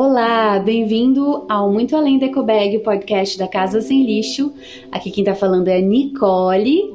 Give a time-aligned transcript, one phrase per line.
[0.00, 4.52] Olá, bem-vindo ao Muito Além da Ecobag, o podcast da Casa Sem Lixo.
[4.92, 6.94] Aqui quem tá falando é Nicole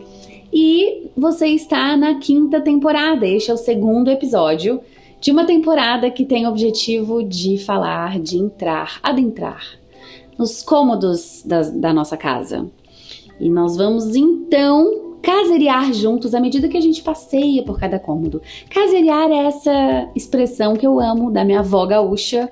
[0.53, 3.27] e você está na quinta temporada.
[3.27, 4.79] Este é o segundo episódio
[5.19, 9.62] de uma temporada que tem o objetivo de falar, de entrar, adentrar
[10.38, 12.72] nos cômodos da, da nossa casa.
[13.38, 18.42] E nós vamos então caseriar juntos à medida que a gente passeia por cada cômodo.
[18.70, 22.50] Caseriar é essa expressão que eu amo da minha avó gaúcha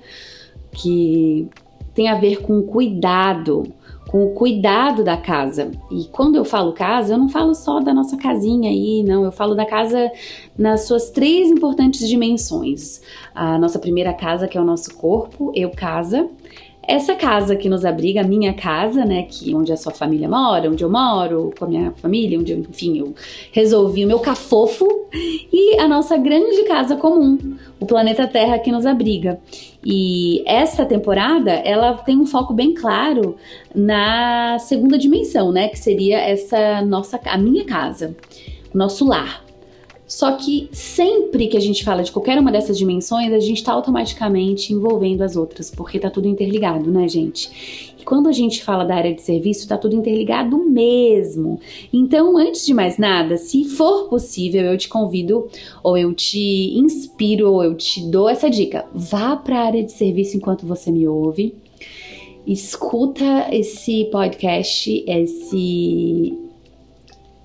[0.71, 1.47] que
[1.93, 3.63] tem a ver com cuidado,
[4.07, 5.71] com o cuidado da casa.
[5.89, 9.31] E quando eu falo casa, eu não falo só da nossa casinha aí, não, eu
[9.31, 10.11] falo da casa
[10.57, 13.01] nas suas três importantes dimensões.
[13.33, 16.29] A nossa primeira casa, que é o nosso corpo, eu casa,
[16.87, 20.69] essa casa que nos abriga, a minha casa, né, que onde a sua família mora,
[20.69, 23.13] onde eu moro, com a minha família, onde enfim, eu
[23.51, 27.37] resolvi o meu cafofo e a nossa grande casa comum,
[27.79, 29.39] o planeta Terra que nos abriga.
[29.85, 33.35] E essa temporada, ela tem um foco bem claro
[33.73, 38.15] na segunda dimensão, né, que seria essa nossa a minha casa,
[38.73, 39.50] o nosso lar.
[40.11, 43.71] Só que sempre que a gente fala de qualquer uma dessas dimensões, a gente está
[43.71, 47.93] automaticamente envolvendo as outras, porque tá tudo interligado, né, gente?
[47.97, 51.61] E quando a gente fala da área de serviço, tá tudo interligado mesmo.
[51.93, 55.47] Então, antes de mais nada, se for possível, eu te convido,
[55.81, 58.85] ou eu te inspiro, ou eu te dou essa dica.
[58.93, 61.55] Vá para a área de serviço enquanto você me ouve.
[62.45, 66.37] Escuta esse podcast, esse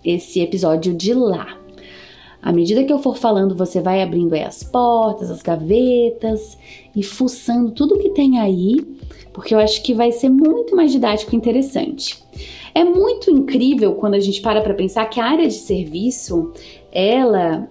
[0.04, 1.64] esse episódio de lá
[2.46, 6.56] à medida que eu for falando, você vai abrindo as portas, as gavetas
[6.94, 8.76] e fuçando tudo que tem aí,
[9.32, 12.22] porque eu acho que vai ser muito mais didático e interessante.
[12.72, 16.52] É muito incrível quando a gente para para pensar que a área de serviço,
[16.92, 17.68] ela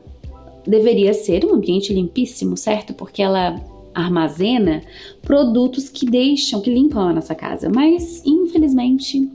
[0.67, 2.93] deveria ser um ambiente limpíssimo, certo?
[2.93, 3.61] Porque ela
[3.93, 4.81] armazena
[5.21, 7.71] produtos que deixam, que limpam a nossa casa.
[7.73, 9.25] Mas, infelizmente,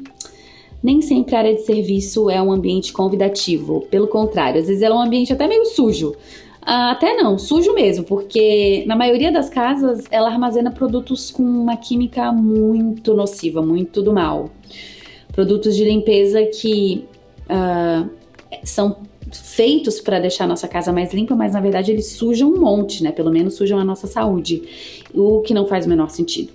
[0.83, 3.87] nem sempre a área de serviço é um ambiente convidativo.
[3.91, 6.15] Pelo contrário, às vezes ela é um ambiente até meio sujo.
[6.63, 11.77] Ah, até não, sujo mesmo, porque na maioria das casas ela armazena produtos com uma
[11.77, 14.51] química muito nociva, muito do mal.
[15.33, 17.07] Produtos de limpeza que
[17.47, 18.11] uh,
[18.63, 18.97] são
[19.33, 23.03] feitos para deixar a nossa casa mais limpa, mas na verdade eles sujam um monte,
[23.03, 23.13] né?
[23.13, 24.63] Pelo menos sujam a nossa saúde,
[25.15, 26.53] o que não faz o menor sentido.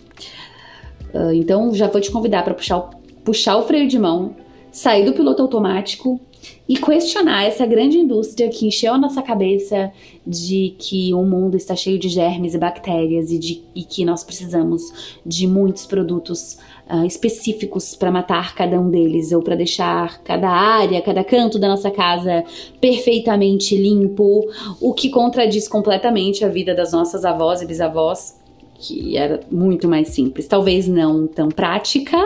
[1.13, 4.35] Uh, então já vou te convidar para puxar o puxar o freio de mão,
[4.71, 6.21] sair do piloto automático
[6.67, 9.91] e questionar essa grande indústria que encheu a nossa cabeça
[10.25, 14.23] de que o mundo está cheio de germes e bactérias e, de, e que nós
[14.23, 16.57] precisamos de muitos produtos
[16.89, 21.67] uh, específicos para matar cada um deles ou para deixar cada área, cada canto da
[21.67, 22.43] nossa casa
[22.79, 24.47] perfeitamente limpo,
[24.79, 28.39] o que contradiz completamente a vida das nossas avós e bisavós,
[28.75, 32.17] que era muito mais simples, talvez não tão prática,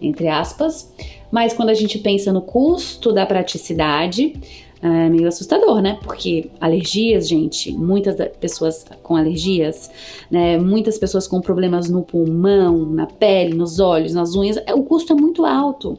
[0.00, 0.92] entre aspas.
[1.30, 4.34] Mas quando a gente pensa no custo da praticidade,
[4.82, 5.98] é meio assustador, né?
[6.02, 9.90] Porque alergias, gente, muitas pessoas com alergias,
[10.30, 10.58] né?
[10.58, 15.16] Muitas pessoas com problemas no pulmão, na pele, nos olhos, nas unhas, o custo é
[15.16, 15.98] muito alto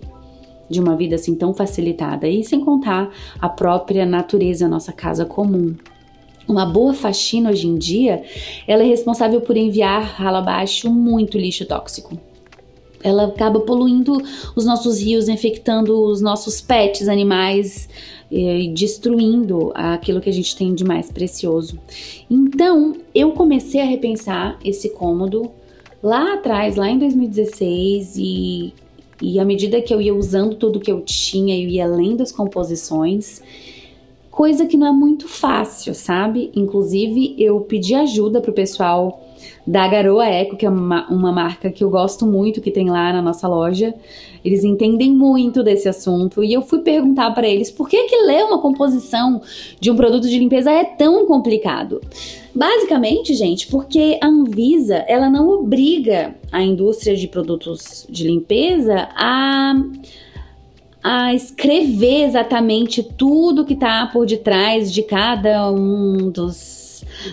[0.69, 2.27] de uma vida assim tão facilitada.
[2.27, 3.09] E sem contar
[3.39, 5.75] a própria natureza da nossa casa comum.
[6.47, 8.23] Uma boa faxina hoje em dia,
[8.65, 12.17] ela é responsável por enviar rala abaixo muito lixo tóxico
[13.07, 14.21] ela acaba poluindo
[14.55, 17.87] os nossos rios, infectando os nossos pets, animais
[18.29, 21.79] e destruindo aquilo que a gente tem de mais precioso.
[22.29, 25.51] Então, eu comecei a repensar esse cômodo
[26.03, 28.73] lá atrás, lá em 2016 e
[29.21, 32.31] e à medida que eu ia usando tudo que eu tinha, eu ia lendo as
[32.31, 33.41] composições,
[34.29, 36.51] coisa que não é muito fácil, sabe?
[36.55, 39.26] Inclusive, eu pedi ajuda pro pessoal
[39.65, 43.11] da Garoa Eco, que é uma, uma marca que eu gosto muito, que tem lá
[43.11, 43.93] na nossa loja.
[44.43, 48.43] Eles entendem muito desse assunto e eu fui perguntar para eles por que que ler
[48.43, 49.41] uma composição
[49.79, 52.01] de um produto de limpeza é tão complicado.
[52.55, 59.75] Basicamente, gente, porque a Anvisa, ela não obriga a indústria de produtos de limpeza a
[61.03, 66.86] a escrever exatamente tudo que está por detrás de cada um dos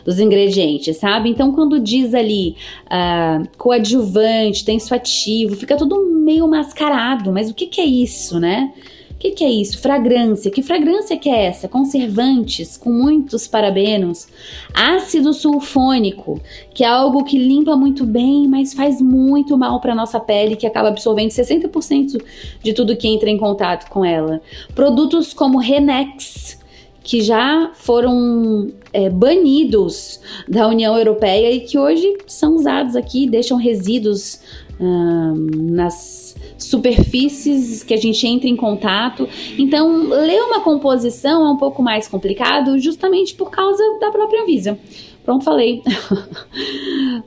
[0.04, 1.30] dos ingredientes, sabe?
[1.30, 2.56] Então, quando diz ali
[2.86, 7.32] uh, coadjuvante, tensoativo, fica tudo meio mascarado.
[7.32, 8.72] Mas o que, que é isso, né?
[9.10, 9.80] O que, que, é isso?
[9.80, 10.50] Fragrância.
[10.50, 11.66] Que fragrância que é essa?
[11.66, 14.28] Conservantes com muitos parabenos.
[14.74, 16.40] Ácido sulfônico,
[16.74, 20.66] que é algo que limpa muito bem, mas faz muito mal para nossa pele, que
[20.66, 22.22] acaba absorvendo 60%
[22.62, 24.42] de tudo que entra em contato com ela.
[24.74, 26.58] Produtos como Renex,
[27.04, 30.18] que já foram é, banidos
[30.48, 34.40] da União Europeia e que hoje são usados aqui, deixam resíduos
[34.80, 39.28] hum, nas superfícies que a gente entra em contato.
[39.58, 44.78] Então, ler uma composição é um pouco mais complicado, justamente por causa da própria Anvisa.
[45.22, 45.82] Pronto, falei.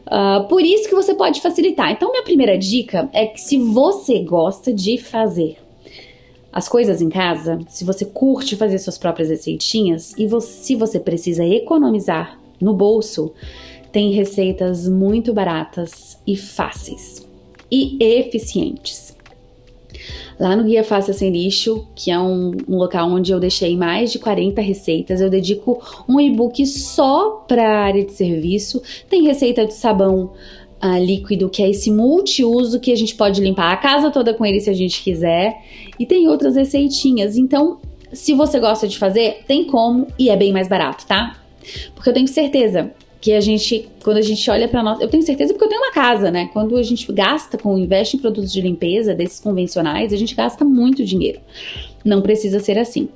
[0.07, 1.91] uh, por isso que você pode facilitar.
[1.91, 5.66] Então, minha primeira dica é que se você gosta de fazer
[6.51, 10.99] as coisas em casa, se você curte fazer suas próprias receitinhas e você, se você
[10.99, 13.33] precisa economizar no bolso,
[13.91, 17.27] tem receitas muito baratas e fáceis
[17.71, 19.15] e eficientes.
[20.39, 24.11] Lá no Guia Faça Sem Lixo, que é um, um, local onde eu deixei mais
[24.11, 28.81] de 40 receitas, eu dedico um e-book só para a área de serviço.
[29.09, 30.33] Tem receita de sabão
[30.83, 34.45] uh, líquido, que é esse multiuso que a gente pode limpar a casa toda com
[34.45, 35.61] ele se a gente quiser.
[35.99, 37.37] E tem outras receitinhas.
[37.37, 37.79] Então,
[38.11, 41.37] se você gosta de fazer, tem como e é bem mais barato, tá?
[41.93, 45.23] Porque eu tenho certeza que a gente, quando a gente olha para nós, eu tenho
[45.23, 46.49] certeza porque eu tenho uma casa, né?
[46.53, 50.63] Quando a gente gasta com investe em produtos de limpeza desses convencionais, a gente gasta
[50.63, 51.39] muito dinheiro.
[52.05, 53.09] Não precisa ser assim.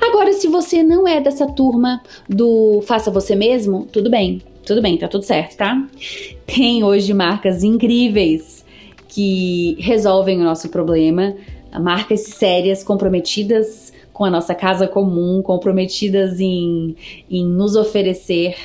[0.00, 4.98] Agora, se você não é dessa turma do faça você mesmo, tudo bem, tudo bem,
[4.98, 5.80] tá tudo certo, tá?
[6.44, 8.64] Tem hoje marcas incríveis
[9.08, 11.34] que resolvem o nosso problema,
[11.80, 16.96] marcas sérias, comprometidas com a nossa casa comum, comprometidas em,
[17.30, 18.56] em nos oferecer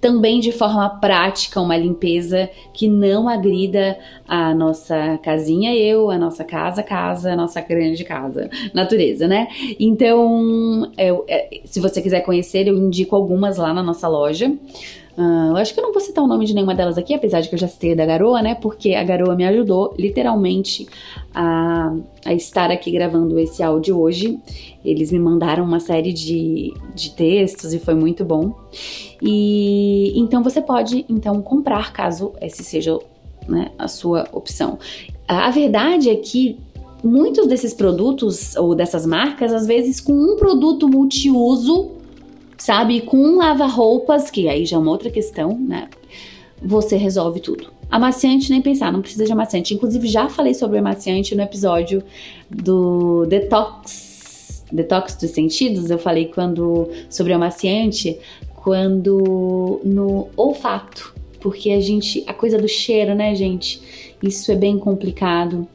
[0.00, 6.42] também de forma prática uma limpeza que não agrida a nossa casinha eu, a nossa
[6.42, 9.48] casa casa, a nossa grande casa, natureza, né?
[9.78, 14.50] Então, eu, é, se você quiser conhecer, eu indico algumas lá na nossa loja.
[15.20, 17.42] Uh, eu acho que eu não vou citar o nome de nenhuma delas aqui, apesar
[17.42, 18.54] de que eu já citei da garoa, né?
[18.54, 20.88] Porque a garoa me ajudou literalmente
[21.34, 21.94] a,
[22.24, 24.38] a estar aqui gravando esse áudio hoje.
[24.82, 28.54] Eles me mandaram uma série de, de textos e foi muito bom.
[29.20, 32.98] E então você pode então comprar caso esse seja
[33.46, 34.78] né, a sua opção.
[35.28, 36.58] A, a verdade é que
[37.04, 41.99] muitos desses produtos ou dessas marcas, às vezes com um produto multiuso
[42.60, 43.00] sabe?
[43.00, 45.88] Com um lava-roupas, que aí já é uma outra questão, né?
[46.62, 47.72] Você resolve tudo.
[47.90, 49.74] Amaciante, nem pensar, não precisa de amaciante.
[49.74, 52.02] Inclusive, já falei sobre amaciante no episódio
[52.48, 55.90] do Detox, Detox dos Sentidos.
[55.90, 58.18] Eu falei quando sobre amaciante,
[58.54, 61.14] quando no olfato.
[61.40, 63.80] Porque a gente, a coisa do cheiro, né, gente?
[64.22, 65.66] Isso é bem complicado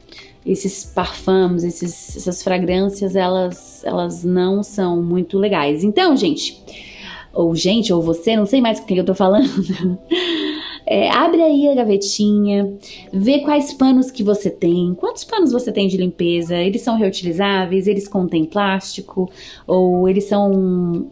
[0.46, 5.82] esses parfums, esses, essas fragrâncias, elas, elas não são muito legais.
[5.82, 6.62] Então, gente,
[7.34, 9.48] ou gente, ou você, não sei mais o que eu tô falando.
[10.88, 12.72] É, abre aí a gavetinha,
[13.12, 17.88] vê quais panos que você tem, quantos panos você tem de limpeza, eles são reutilizáveis,
[17.88, 19.28] eles contêm plástico,
[19.66, 21.10] ou eles são,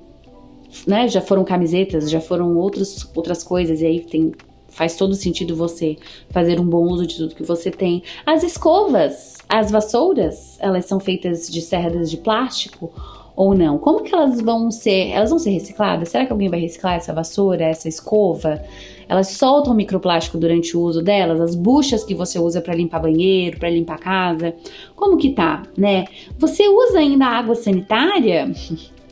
[0.87, 4.33] né, já foram camisetas, já foram outros, outras coisas, e aí tem
[4.75, 5.97] faz todo sentido você
[6.31, 8.03] fazer um bom uso de tudo que você tem.
[8.27, 12.93] As escovas, as vassouras, elas são feitas de cerdas de plástico
[13.37, 13.79] ou não?
[13.79, 15.11] Como que elas vão ser?
[15.11, 16.09] Elas vão ser recicladas?
[16.09, 18.63] Será que alguém vai reciclar essa vassoura, essa escova?
[19.09, 21.41] Elas soltam microplástico durante o uso delas?
[21.41, 24.55] As buchas que você usa para limpar banheiro, para limpar casa?
[24.95, 26.05] Como que tá, né?
[26.39, 28.51] Você usa ainda água sanitária?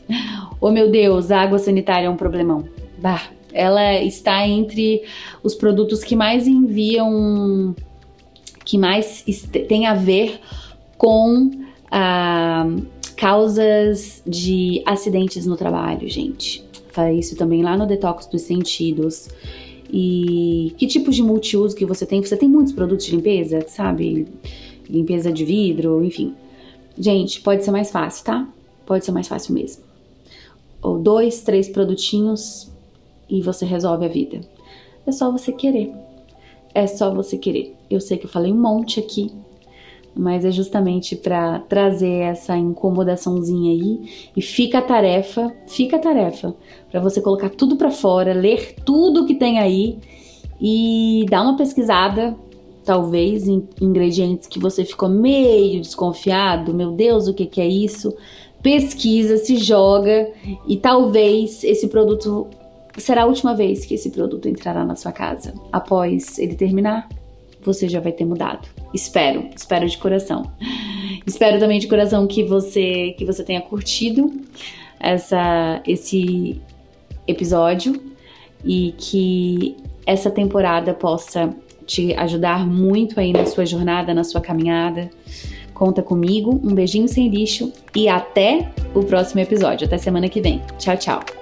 [0.60, 2.64] oh meu Deus, a água sanitária é um problemão.
[2.98, 3.22] Bah,
[3.52, 5.02] ela está entre
[5.42, 7.74] os produtos que mais enviam,
[8.64, 9.24] que mais
[9.68, 10.40] tem a ver
[10.96, 11.50] com
[11.90, 12.66] ah,
[13.16, 16.64] causas de acidentes no trabalho, gente.
[16.90, 19.28] Falei isso também lá no Detox dos Sentidos.
[19.92, 22.22] E que tipos de multiuso que você tem?
[22.22, 24.26] Você tem muitos produtos de limpeza, sabe?
[24.88, 26.34] Limpeza de vidro, enfim.
[26.98, 28.48] Gente, pode ser mais fácil, tá?
[28.86, 29.91] Pode ser mais fácil mesmo.
[30.82, 32.70] Ou dois, três produtinhos
[33.28, 34.40] e você resolve a vida.
[35.06, 35.92] É só você querer.
[36.74, 37.76] É só você querer.
[37.90, 39.30] Eu sei que eu falei um monte aqui,
[40.14, 46.54] mas é justamente para trazer essa incomodaçãozinha aí e fica a tarefa, fica a tarefa
[46.90, 49.98] para você colocar tudo para fora, ler tudo que tem aí
[50.60, 52.36] e dar uma pesquisada,
[52.84, 58.14] talvez em ingredientes que você ficou meio desconfiado, meu Deus, o que que é isso?
[58.62, 60.30] Pesquisa, se joga
[60.66, 62.48] e talvez esse produto
[62.96, 65.54] será a última vez que esse produto entrará na sua casa.
[65.72, 67.08] Após ele terminar,
[67.60, 68.68] você já vai ter mudado.
[68.94, 70.50] Espero, espero de coração.
[71.26, 74.32] Espero também de coração que você que você tenha curtido
[75.00, 76.60] essa esse
[77.26, 78.00] episódio
[78.64, 79.76] e que
[80.06, 81.54] essa temporada possa
[81.86, 85.10] te ajudar muito aí na sua jornada, na sua caminhada
[85.82, 89.84] Conta comigo, um beijinho sem lixo e até o próximo episódio.
[89.84, 90.62] Até semana que vem.
[90.78, 91.41] Tchau, tchau.